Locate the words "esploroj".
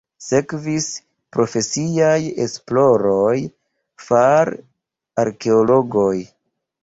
2.45-3.35